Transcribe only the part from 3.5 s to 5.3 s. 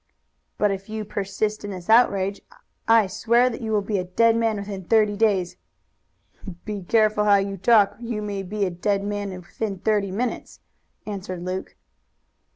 that you will be a dead man within thirty